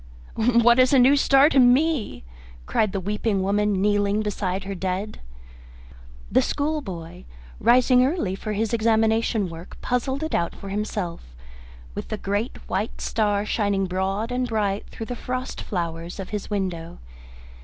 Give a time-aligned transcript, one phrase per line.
[0.33, 2.23] "What is a new star to me?"
[2.65, 5.19] cried the weeping woman, kneeling beside her dead.
[6.31, 7.25] The schoolboy,
[7.59, 11.35] rising early for his examination work, puzzled it out for himself
[11.93, 16.49] with the great white star shining broad and bright through the frost flowers of his
[16.49, 16.97] window.